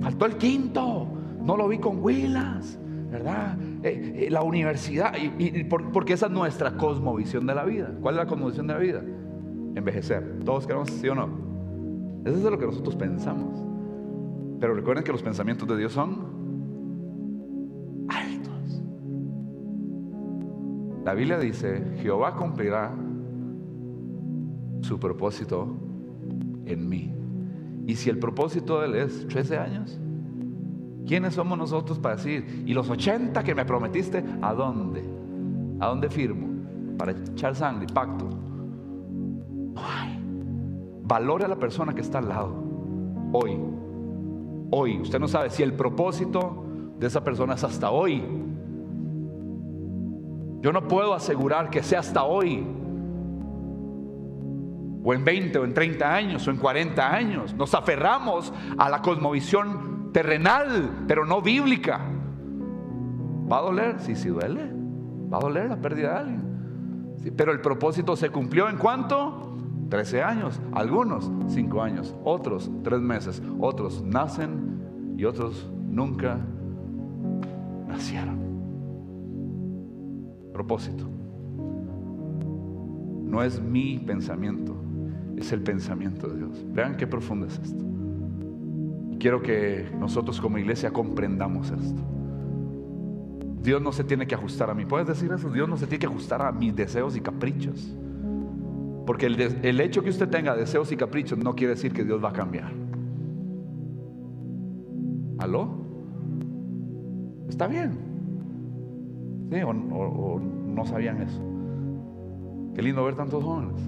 [0.00, 1.08] Faltó el quinto.
[1.42, 2.78] No lo vi con Willas,
[3.10, 3.56] ¿verdad?
[3.82, 5.14] Eh, eh, la universidad.
[5.38, 7.92] Y, porque esa es nuestra cosmovisión de la vida.
[8.00, 9.02] ¿Cuál es la cosmovisión de la vida?
[9.74, 10.40] Envejecer.
[10.44, 11.28] ¿Todos queremos sí o no?
[12.24, 13.64] Eso es lo que nosotros pensamos.
[14.60, 16.18] Pero recuerden que los pensamientos de Dios son
[18.08, 18.82] altos.
[21.04, 22.92] La Biblia dice, Jehová cumplirá
[24.82, 25.89] su propósito
[26.66, 27.14] en mí.
[27.86, 29.98] Y si el propósito de él es 13 años,
[31.06, 35.02] ¿quiénes somos nosotros para decir, y los 80 que me prometiste, ¿a dónde?
[35.80, 36.48] ¿A dónde firmo?
[36.96, 38.28] Para echar sangre, pacto.
[41.02, 42.54] Valore a la persona que está al lado.
[43.32, 43.58] Hoy.
[44.70, 45.00] Hoy.
[45.00, 46.64] Usted no sabe si el propósito
[46.98, 48.22] de esa persona es hasta hoy.
[50.60, 52.64] Yo no puedo asegurar que sea hasta hoy
[55.02, 57.54] o en 20 o en 30 años o en 40 años.
[57.54, 62.00] Nos aferramos a la cosmovisión terrenal, pero no bíblica.
[63.50, 64.00] ¿Va a doler?
[64.00, 64.70] Sí, sí duele.
[65.32, 66.50] Va a doler la pérdida de alguien.
[67.36, 69.46] pero el propósito se cumplió en cuánto?
[69.90, 76.38] 13 años, algunos 5 años, otros 3 meses, otros nacen y otros nunca
[77.88, 78.38] nacieron.
[80.52, 81.04] Propósito.
[83.24, 84.74] No es mi pensamiento,
[85.42, 86.64] es el pensamiento de Dios.
[86.72, 87.84] Vean qué profundo es esto.
[89.18, 92.02] Quiero que nosotros como iglesia comprendamos esto.
[93.62, 94.86] Dios no se tiene que ajustar a mí.
[94.86, 95.50] ¿Puedes decir eso?
[95.50, 97.94] Dios no se tiene que ajustar a mis deseos y caprichos.
[99.06, 102.24] Porque el, el hecho que usted tenga deseos y caprichos no quiere decir que Dios
[102.24, 102.72] va a cambiar.
[105.38, 105.68] ¿Aló?
[107.48, 107.98] Está bien.
[109.92, 111.42] O no sabían eso.
[112.74, 113.80] Qué lindo ver tantos jóvenes.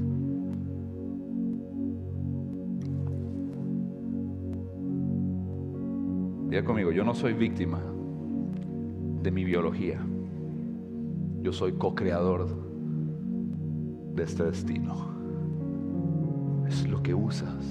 [6.52, 7.80] Diga conmigo, yo no soy víctima
[9.22, 9.98] de mi biología.
[11.40, 12.46] Yo soy co-creador
[14.14, 14.94] de este destino.
[16.68, 17.64] Es lo que usas,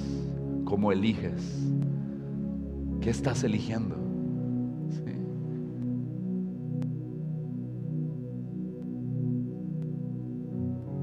[0.66, 1.72] cómo eliges,
[3.02, 3.98] qué estás eligiendo.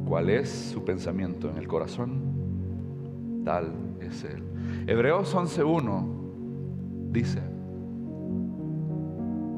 [0.05, 3.43] ¿Cuál es su pensamiento en el corazón?
[3.45, 4.43] Tal es él.
[4.89, 7.58] Hebreos 11.1 dice,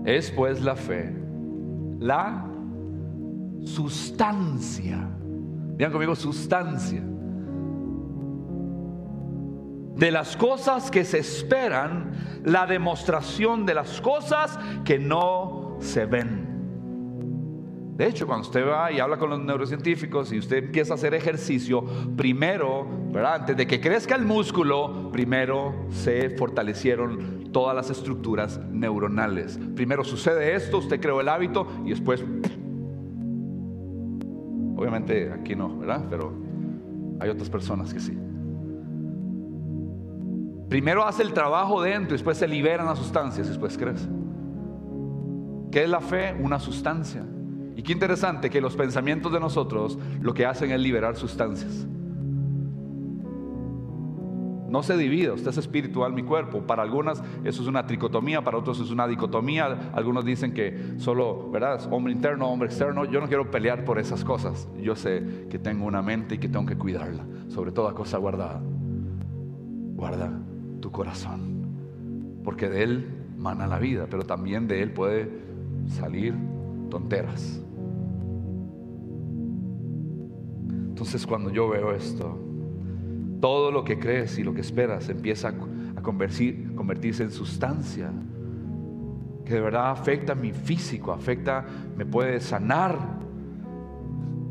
[0.04, 1.14] es pues la fe,
[1.98, 2.46] la
[3.64, 5.08] sustancia.
[5.76, 7.02] Vean conmigo, sustancia.
[9.96, 12.12] De las cosas que se esperan,
[12.44, 16.49] la demostración de las cosas que no se ven.
[18.00, 21.12] De hecho, cuando usted va y habla con los neurocientíficos y usted empieza a hacer
[21.12, 21.84] ejercicio,
[22.16, 23.34] primero, ¿verdad?
[23.40, 29.60] antes de que crezca el músculo, primero se fortalecieron todas las estructuras neuronales.
[29.76, 32.24] Primero sucede esto, usted creó el hábito y después,
[34.76, 36.06] obviamente aquí no, ¿verdad?
[36.08, 36.32] Pero
[37.20, 38.16] hay otras personas que sí.
[40.70, 44.08] Primero hace el trabajo dentro después se liberan las sustancias y después crece.
[45.70, 46.34] ¿Qué es la fe?
[46.40, 47.26] Una sustancia.
[47.80, 51.86] Y qué interesante que los pensamientos de nosotros lo que hacen es liberar sustancias.
[54.68, 56.66] No se divide, usted es espiritual, mi cuerpo.
[56.66, 59.92] Para algunas eso es una tricotomía, para otros es una dicotomía.
[59.94, 61.80] Algunos dicen que solo, ¿verdad?
[61.90, 63.06] Hombre interno, hombre externo.
[63.06, 64.68] Yo no quiero pelear por esas cosas.
[64.78, 67.24] Yo sé que tengo una mente y que tengo que cuidarla.
[67.48, 68.60] Sobre toda cosa guardada.
[69.94, 70.38] Guarda
[70.82, 72.42] tu corazón.
[72.44, 75.30] Porque de él mana la vida, pero también de él puede
[75.88, 76.34] salir
[76.90, 77.62] tonteras.
[81.00, 82.38] Entonces cuando yo veo esto,
[83.40, 88.12] todo lo que crees y lo que esperas empieza a convertirse en sustancia
[89.46, 91.64] que de verdad afecta mi físico, afecta,
[91.96, 92.98] me puede sanar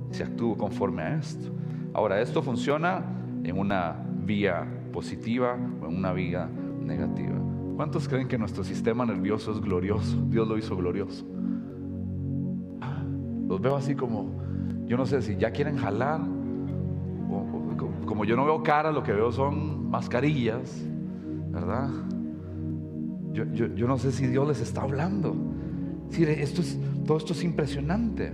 [0.09, 1.51] si actúo conforme a esto.
[1.93, 3.05] Ahora, esto funciona
[3.43, 6.49] en una vía positiva o en una vía
[6.81, 7.37] negativa.
[7.75, 10.17] ¿Cuántos creen que nuestro sistema nervioso es glorioso?
[10.29, 11.27] Dios lo hizo glorioso.
[13.47, 14.31] Los veo así como,
[14.87, 16.38] yo no sé si ya quieren jalar
[18.09, 20.83] como yo no veo cara, lo que veo son mascarillas,
[21.51, 21.89] ¿verdad?
[23.31, 25.35] Yo, no sé si Dios les está hablando.
[26.17, 28.33] esto es, todo esto es impresionante.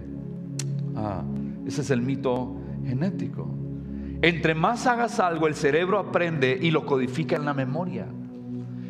[0.95, 1.23] Ah,
[1.67, 3.53] ese es el mito genético.
[4.21, 8.07] Entre más hagas algo, el cerebro aprende y lo codifica en la memoria.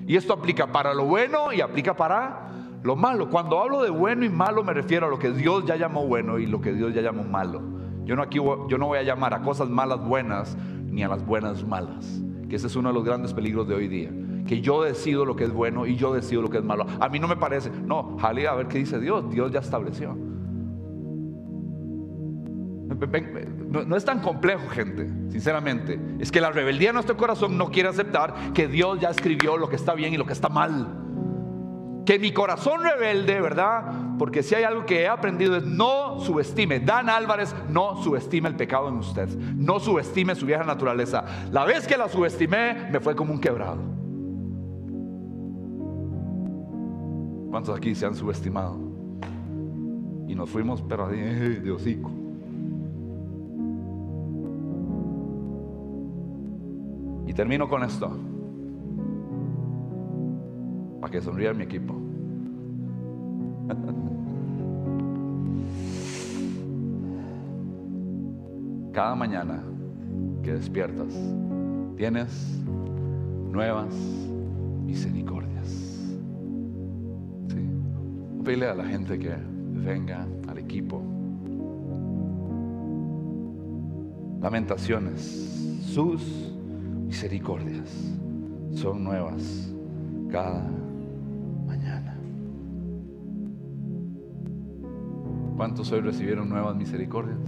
[0.05, 2.51] Y esto aplica para lo bueno y aplica para
[2.83, 3.31] lo malo.
[3.31, 6.37] Cuando hablo de bueno y malo me refiero a lo que Dios ya llamó bueno
[6.37, 7.73] y lo que Dios ya llamó malo.
[8.05, 10.55] Yo no, aquí, yo no voy a llamar a cosas malas buenas
[10.95, 12.21] ni a las buenas malas.
[12.49, 14.11] que ese es uno de los grandes peligros de hoy día.
[14.47, 16.85] Que yo decido lo que es bueno y yo decido lo que es malo.
[16.99, 17.69] A mí no me parece.
[17.69, 19.29] No, jale a ver qué dice Dios.
[19.29, 20.15] Dios ya estableció.
[23.87, 25.99] No, es tan complejo, gente, sinceramente.
[26.19, 29.67] Es que la rebeldía de nuestro corazón no quiere aceptar que Dios ya escribió lo
[29.67, 31.04] que está bien y lo que está mal.
[32.05, 34.15] Que mi corazón rebelde, ¿verdad?
[34.19, 36.79] Porque si hay algo que he aprendido es no subestime.
[36.79, 39.27] Dan Álvarez no subestime el pecado en usted.
[39.27, 41.25] No subestime su vieja naturaleza.
[41.51, 43.81] La vez que la subestimé, me fue como un quebrado.
[47.49, 48.77] ¿Cuántos aquí se han subestimado?
[50.27, 52.11] Y nos fuimos, pero de hocico.
[57.25, 58.34] Y termino con esto.
[61.05, 61.93] Para que sonría mi equipo.
[68.91, 69.61] Cada mañana
[70.41, 71.13] que despiertas,
[71.95, 72.59] tienes
[73.51, 73.93] nuevas
[74.83, 76.17] misericordias.
[77.49, 78.63] ¿Sí?
[78.63, 79.35] A la gente que
[79.73, 81.03] venga al equipo.
[84.41, 85.21] Lamentaciones,
[85.85, 86.51] sus
[87.05, 88.17] misericordias
[88.71, 89.71] son nuevas
[90.31, 90.67] cada
[95.55, 97.39] ¿Cuántos hoy recibieron nuevas misericordias?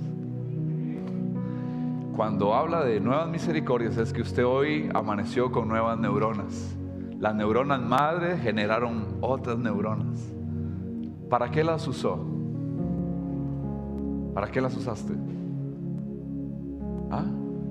[2.16, 6.76] Cuando habla de nuevas misericordias es que usted hoy amaneció con nuevas neuronas.
[7.20, 10.34] Las neuronas madre generaron otras neuronas.
[11.30, 12.26] ¿Para qué las usó?
[14.34, 15.14] ¿Para qué las usaste?
[17.12, 17.26] ¿Ah?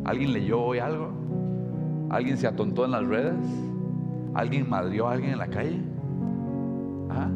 [0.04, 1.08] ¿Alguien leyó hoy algo?
[2.10, 3.46] ¿Alguien se atontó en las redes?
[4.34, 5.80] ¿Alguien madrió a alguien en la calle?
[7.08, 7.30] ¿Ah?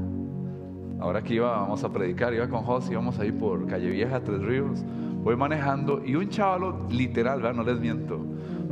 [1.00, 4.42] Ahora que iba, vamos a predicar, iba con José, íbamos ahí por Calle Vieja, Tres
[4.42, 4.84] Ríos,
[5.22, 8.20] voy manejando y un chaval literal, no les miento,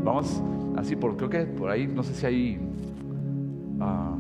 [0.04, 0.42] vamos
[0.76, 2.60] así por, creo que por ahí, no sé si hay
[3.80, 4.14] ah,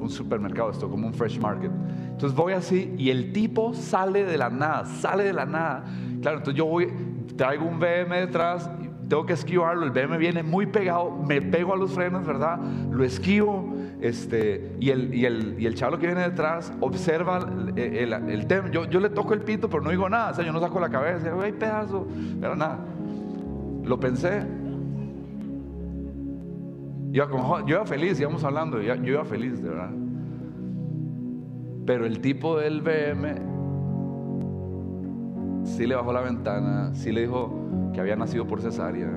[0.00, 1.72] un supermercado, esto como un fresh market.
[2.12, 5.84] Entonces voy así y el tipo sale de la nada, sale de la nada.
[6.22, 6.88] Claro, entonces yo voy,
[7.36, 8.70] traigo un BM detrás
[9.10, 12.60] tengo que esquivarlo, el BM viene muy pegado, me pego a los frenos, ¿verdad?
[12.92, 18.12] Lo esquivo, este, y, el, y, el, y el chavo que viene detrás observa el,
[18.12, 18.70] el, tema.
[18.70, 20.80] Yo, yo, le toco el pito, pero no digo nada, o sea, yo no saco
[20.80, 22.06] la cabeza, ay, pedazo,
[22.40, 22.78] pero nada.
[23.84, 24.46] Lo pensé.
[27.10, 27.26] Yo,
[27.66, 29.90] iba feliz, íbamos hablando, yo, yo iba feliz, de verdad.
[31.84, 33.50] Pero el tipo del BM
[35.64, 37.52] sí le bajó la ventana, sí le dijo,
[37.92, 39.10] que había nacido por cesárea.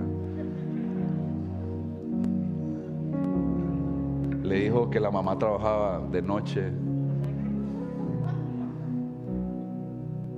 [4.43, 6.71] Le dijo que la mamá trabajaba de noche.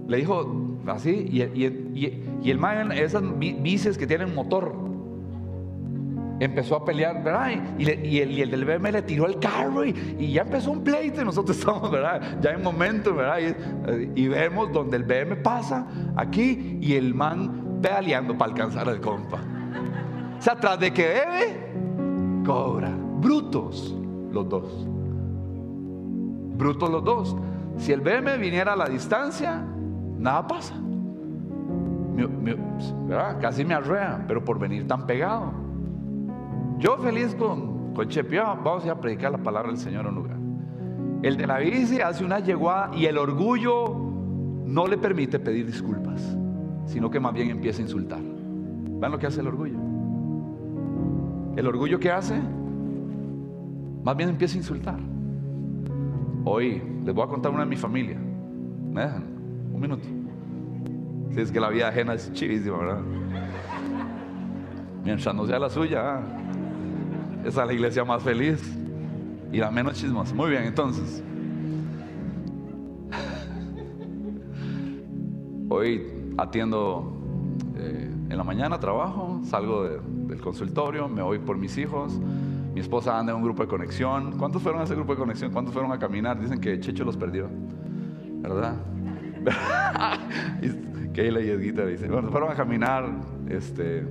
[0.08, 4.86] Le dijo así, y, y, el man, esas bicis que tienen motor,
[6.40, 7.52] empezó a pelear, ¿verdad?
[7.78, 7.90] Y,
[8.20, 11.58] el, el, del BM le tiró el carro y, ya empezó un pleito y nosotros
[11.60, 12.40] estamos, ¿verdad?
[12.42, 13.56] Ya en momento, ¿verdad?
[14.16, 19.40] Y, vemos donde el BM pasa aquí y el man peleando para alcanzar al compa.
[20.38, 23.05] O sea, tras de que debe, cobra.
[23.26, 23.96] Brutos
[24.32, 24.88] los dos.
[26.58, 27.36] Brutos los dos.
[27.78, 29.66] Si el BM viniera a la distancia,
[30.20, 30.76] nada pasa.
[33.42, 35.52] Casi me arrea, pero por venir tan pegado.
[36.78, 40.38] Yo feliz con, con Chepi, vamos a predicar la palabra del Señor en lugar.
[41.24, 43.96] El de la bici hace una yeguada y el orgullo
[44.66, 46.38] no le permite pedir disculpas
[46.86, 48.22] sino que más bien empieza a insultar.
[48.22, 49.78] ¿Ven lo que hace el orgullo?
[51.56, 52.40] El orgullo que hace,
[54.06, 55.00] más bien empieza a insultar.
[56.44, 58.20] Hoy les voy a contar una de mi familia.
[58.20, 59.24] ¿Me dejan?
[59.74, 60.08] Un minuto.
[61.32, 63.02] Si es que la vida ajena es chivísima, ¿verdad?
[65.04, 66.20] Mientras no sea la suya,
[67.44, 68.78] esa es la iglesia más feliz
[69.52, 70.36] y la menos chismosa.
[70.36, 71.24] Muy bien, entonces.
[75.68, 76.04] Hoy
[76.38, 77.12] atiendo
[77.76, 82.20] eh, en la mañana, trabajo, salgo del consultorio, me voy por mis hijos.
[82.76, 84.38] Mi esposa anda en un grupo de conexión.
[84.38, 85.50] ¿Cuántos fueron a ese grupo de conexión?
[85.50, 86.38] ¿Cuántos fueron a caminar?
[86.38, 87.48] Dicen que Checho los perdió.
[88.42, 88.76] ¿Verdad?
[91.14, 93.10] Keila y Edguita dicen, bueno, fueron a caminar.
[93.48, 94.06] Este,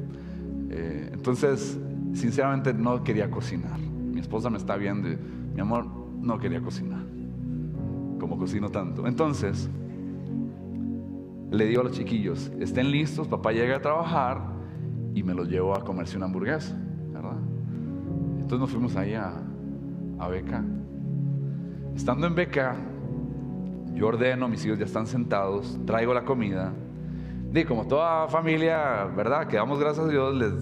[0.71, 1.79] eh, entonces,
[2.15, 3.79] sinceramente no quería cocinar.
[3.79, 5.11] Mi esposa me está viendo.
[5.55, 5.85] mi amor,
[6.23, 7.03] no quería cocinar.
[8.19, 9.07] Como cocino tanto.
[9.07, 9.69] Entonces,
[11.51, 14.41] le digo a los chiquillos, estén listos, papá llega a trabajar
[15.15, 16.81] y me los llevo a comerse una hamburguesa.
[18.45, 19.33] Entonces nos fuimos ahí a,
[20.29, 20.63] Beca.
[21.97, 22.77] Estando en Beca,
[23.95, 26.75] yo ordeno, mis hijos ya están sentados, traigo la comida.
[27.55, 29.47] Y como toda familia, ¿verdad?
[29.47, 30.53] Que damos gracias a Dios, les,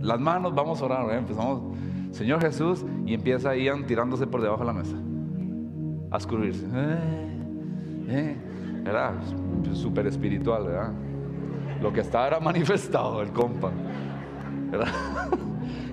[0.00, 1.12] las manos, vamos a orar.
[1.12, 1.76] Empezamos,
[2.12, 4.96] Señor Jesús, y empieza Ian tirándose por debajo de la mesa,
[6.12, 6.64] a escurrirse.
[6.72, 6.98] Eh,
[8.08, 8.36] eh,
[8.86, 9.14] era
[9.72, 10.92] súper espiritual, ¿verdad?
[11.82, 13.72] Lo que estaba era manifestado, el compa.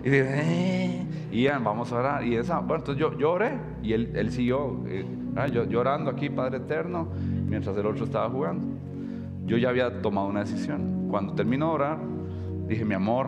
[0.07, 2.25] Y dice, eh, Ian, vamos a orar.
[2.25, 5.05] Y esa, bueno, entonces yo, yo oré y él, él siguió eh,
[5.51, 7.09] yo, llorando aquí, Padre Eterno,
[7.45, 8.65] mientras el otro estaba jugando.
[9.45, 11.09] Yo ya había tomado una decisión.
[11.09, 11.99] Cuando terminó de orar,
[12.69, 13.27] dije, mi amor,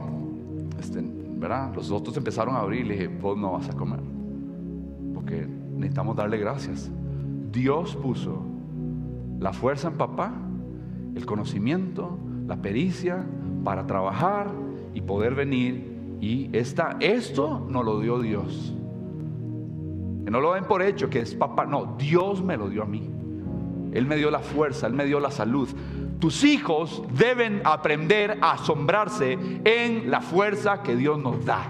[0.79, 1.75] este, ¿verdad?
[1.75, 3.99] Los otros empezaron a abrir y le dije, vos no vas a comer.
[5.13, 6.89] Porque necesitamos darle gracias.
[7.51, 8.41] Dios puso
[9.37, 10.31] la fuerza en papá,
[11.13, 12.17] el conocimiento,
[12.47, 13.25] la pericia
[13.65, 14.47] para trabajar
[14.93, 15.88] y poder venir.
[16.21, 18.73] Y esta, esto nos lo dio Dios.
[20.29, 21.65] No lo ven por hecho, que es papá.
[21.65, 23.09] No, Dios me lo dio a mí.
[23.93, 25.67] Él me dio la fuerza, Él me dio la salud.
[26.19, 31.63] Tus hijos deben aprender a asombrarse en la fuerza que Dios nos da.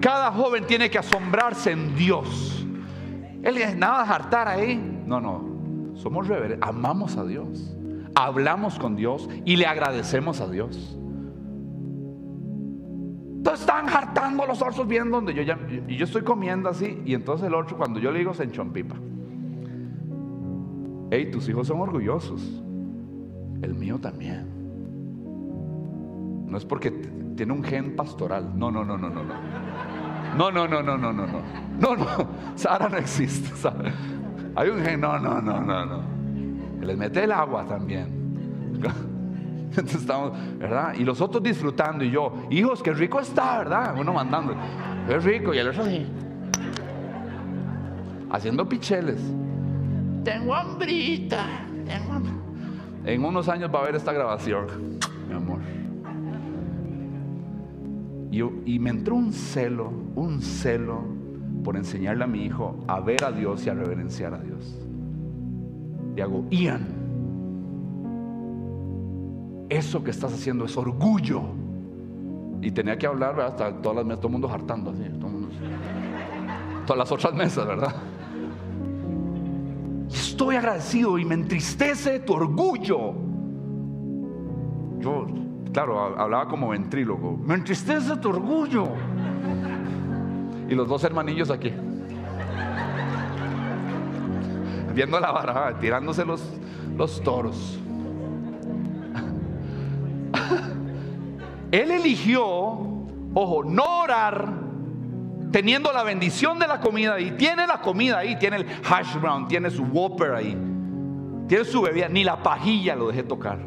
[0.00, 2.66] Cada joven tiene que asombrarse en Dios.
[3.42, 5.02] Él es nada de hartar ahí.
[5.06, 5.94] No, no.
[5.94, 6.66] Somos reverentes.
[6.68, 7.74] Amamos a Dios.
[8.14, 10.96] Hablamos con Dios y le agradecemos a Dios.
[13.44, 15.58] Entonces están hartando los osos viendo donde yo ya.
[15.86, 17.02] Y yo estoy comiendo así.
[17.04, 18.96] Y entonces el otro, cuando yo le digo, se enchompipa.
[21.10, 22.40] Hey, tus hijos son orgullosos.
[23.60, 24.46] El mío también.
[26.46, 26.90] No es porque
[27.36, 28.50] tiene un gen pastoral.
[28.58, 29.34] No, no, no, no, no, no.
[30.38, 31.42] No, no, no, no, no, no, no.
[31.78, 32.06] No, no.
[32.54, 33.50] Sara no existe.
[34.56, 35.02] Hay un gen.
[35.02, 36.02] No, no, no, no, no.
[36.80, 38.80] Les mete el agua también.
[39.76, 40.94] Entonces estamos, ¿verdad?
[40.96, 43.96] Y los otros disfrutando y yo, hijos, qué rico está, ¿verdad?
[43.98, 44.54] Uno mandando,
[45.08, 45.52] es rico.
[45.52, 46.06] Y el otro así,
[48.30, 49.20] haciendo picheles.
[50.22, 51.44] Tengo hambrita,
[51.86, 52.22] tengo
[53.04, 54.66] En unos años va a haber esta grabación,
[55.28, 55.58] mi amor.
[58.30, 61.02] Y, y me entró un celo, un celo
[61.64, 64.78] por enseñarle a mi hijo a ver a Dios y a reverenciar a Dios.
[66.16, 67.03] Y hago, Ian,
[69.68, 71.42] eso que estás haciendo es orgullo.
[72.60, 75.02] Y tenía que hablar, Hasta todas las mesas, todo el mundo hartando así.
[76.86, 77.94] todas las otras mesas, ¿verdad?
[80.08, 83.14] Estoy agradecido y me entristece tu orgullo.
[84.98, 85.26] Yo,
[85.72, 87.36] claro, hablaba como ventrílogo.
[87.36, 88.88] Me entristece tu orgullo.
[90.68, 91.72] Y los dos hermanillos aquí.
[94.94, 96.42] Viendo la vara, tirándose los,
[96.96, 97.78] los toros.
[101.74, 102.46] Él eligió,
[103.34, 104.48] ojo, no orar
[105.50, 109.48] teniendo la bendición de la comida y tiene la comida ahí, tiene el hash brown,
[109.48, 110.56] tiene su whopper ahí,
[111.48, 113.58] tiene su bebida, ni la pajilla lo dejé tocar.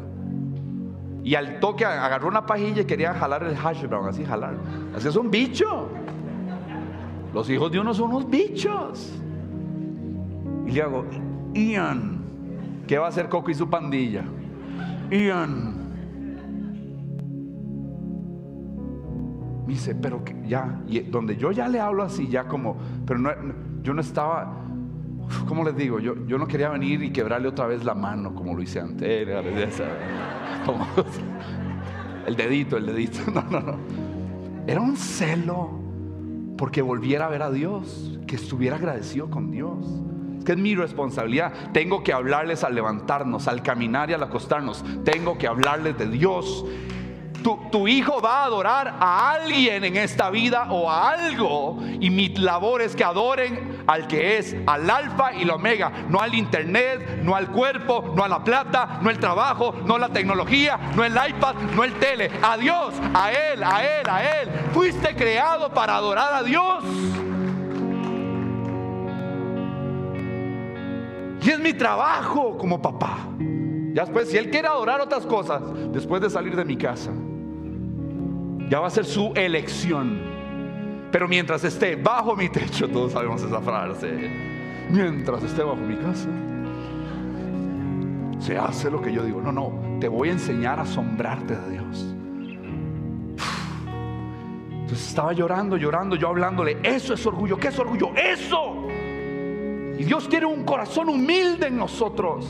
[1.22, 4.54] Y al toque agarró una pajilla y quería jalar el hash brown, así jalar.
[4.96, 5.90] Así es un bicho.
[7.34, 9.12] Los hijos de uno son unos bichos.
[10.66, 11.04] Y le hago,
[11.52, 12.22] Ian,
[12.86, 14.24] ¿qué va a hacer Coco y su pandilla?
[15.10, 15.87] Ian,
[19.68, 23.18] Me dice, pero que ya, y donde yo ya le hablo así, ya como, pero
[23.20, 23.30] no,
[23.82, 24.64] yo no estaba,
[25.46, 26.00] ¿cómo les digo?
[26.00, 29.28] Yo, yo no quería venir y quebrarle otra vez la mano como lo hice antes.
[32.26, 33.18] el dedito, el dedito.
[33.30, 33.76] No, no, no.
[34.66, 35.68] Era un celo
[36.56, 39.84] porque volviera a ver a Dios, que estuviera agradecido con Dios.
[40.38, 41.52] Es que es mi responsabilidad.
[41.74, 44.82] Tengo que hablarles al levantarnos, al caminar y al acostarnos.
[45.04, 46.64] Tengo que hablarles de Dios
[47.42, 51.78] tu, hijo va a adorar a alguien en esta vida o a algo.
[52.00, 55.90] Y mi labor es que adoren al que es, al alfa y la omega.
[56.08, 60.08] No al internet, no al cuerpo, no a la plata, no el trabajo, no la
[60.08, 62.30] tecnología, no el iPad, no el tele.
[62.42, 64.48] A Dios, a Él, a Él, a Él.
[64.72, 66.84] Fuiste creado para adorar a Dios.
[71.42, 73.18] Y es mi trabajo como papá.
[73.94, 75.62] Ya después, si Él quiere adorar otras cosas,
[75.92, 77.10] después de salir de mi casa,
[78.68, 80.20] ya va a ser su elección.
[81.10, 84.30] Pero mientras esté bajo mi techo, todos sabemos esa frase,
[84.90, 86.28] mientras esté bajo mi casa,
[88.38, 89.40] se hace lo que yo digo.
[89.40, 92.14] No, no, te voy a enseñar a asombrarte de Dios.
[94.88, 98.10] Entonces estaba llorando, llorando, yo hablándole, eso es orgullo, ¿qué es orgullo?
[98.14, 98.86] Eso.
[99.98, 102.46] Y Dios quiere un corazón humilde en nosotros.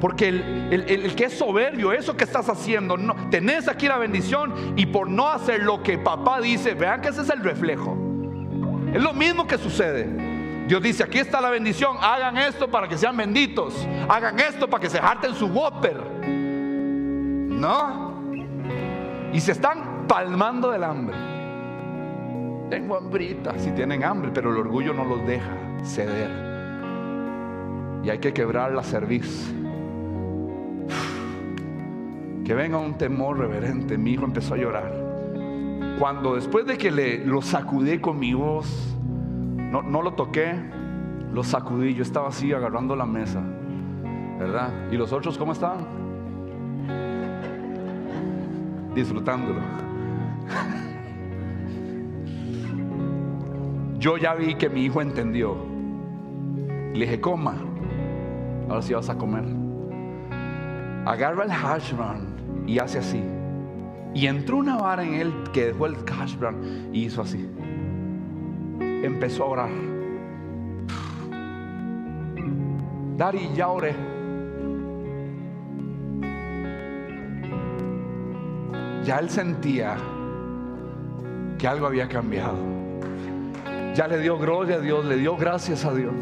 [0.00, 4.86] Porque el, que es soberbio, eso que estás haciendo, no, tenés aquí la bendición y
[4.86, 7.96] por no hacer lo que papá dice, vean que ese es el reflejo.
[8.92, 10.06] Es lo mismo que sucede.
[10.68, 13.74] Dios dice, aquí está la bendición, hagan esto para que sean benditos,
[14.08, 15.96] hagan esto para que se harten su whopper.
[17.58, 18.22] No.
[19.32, 21.16] y se están palmando del hambre.
[22.70, 25.50] Tengo hambrita, si tienen hambre, pero el orgullo no los deja
[25.82, 26.30] ceder.
[28.04, 29.52] Y hay que quebrar la cerviz.
[32.48, 33.98] Que venga un temor reverente.
[33.98, 34.90] Mi hijo empezó a llorar.
[35.98, 38.96] Cuando después de que le, lo sacudí con mi voz,
[39.70, 40.54] no, no lo toqué,
[41.30, 41.92] lo sacudí.
[41.92, 43.42] Yo estaba así agarrando la mesa,
[44.38, 44.72] ¿verdad?
[44.90, 45.86] ¿Y los otros cómo estaban?
[48.94, 49.60] Disfrutándolo.
[53.98, 55.54] Yo ya vi que mi hijo entendió.
[56.94, 57.56] Le dije, coma.
[58.70, 59.44] Ahora sí vas a comer.
[61.04, 62.37] Agarra el hash brown
[62.68, 63.22] y hace así.
[64.14, 65.96] Y entró una vara en él que dejó el
[66.38, 67.48] brown y hizo así.
[68.80, 69.70] Empezó a orar.
[73.16, 73.94] Dari, ya oré.
[79.04, 79.96] Ya él sentía
[81.58, 82.58] que algo había cambiado.
[83.94, 86.14] Ya le dio gloria a Dios, le dio gracias a Dios.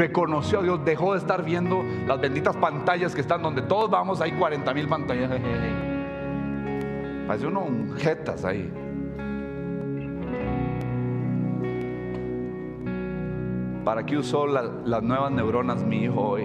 [0.00, 4.22] Reconoció a Dios, dejó de estar viendo las benditas pantallas que están donde todos vamos,
[4.22, 5.30] hay 40 mil pantallas.
[7.26, 8.72] Parece uno un jetas ahí.
[13.84, 16.44] ¿Para qué usó la- las nuevas neuronas mi hijo hoy?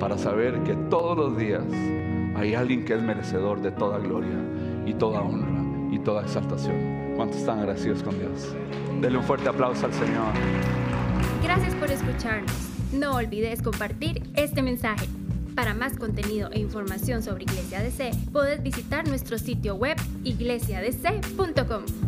[0.00, 1.62] Para saber que todos los días
[2.34, 4.34] hay alguien que es merecedor de toda gloria
[4.84, 5.62] y toda honra
[5.92, 6.97] y toda exaltación.
[7.18, 8.54] ¿Cuántos están agradecidos con Dios?
[9.00, 10.32] Denle un fuerte aplauso al Señor.
[11.42, 12.52] Gracias por escucharnos.
[12.92, 15.08] No olvides compartir este mensaje.
[15.56, 22.07] Para más contenido e información sobre Iglesia DC, puedes visitar nuestro sitio web iglesiadc.com.